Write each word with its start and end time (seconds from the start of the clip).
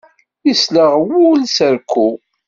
Yesleɣ 0.47 0.93
wul 1.07 1.41
s 1.55 1.57
rekku. 1.73 2.09